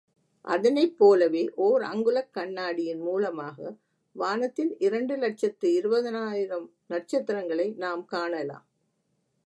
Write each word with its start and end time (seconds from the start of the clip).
அதனைப்போலவே, 0.45 1.53
ஓர் 1.55 1.81
அங்குலக் 1.81 2.33
கண்ணாடியின் 2.33 2.99
மூலமாக 2.99 3.75
வானத்தின் 4.11 4.75
இரண்டு 4.79 5.17
லட்சத்து 5.17 5.69
இருபதனாயிரம் 5.69 6.73
நட்சத்திரங்களை 6.87 7.73
நாம் 7.77 8.05
காணலாம். 8.05 8.65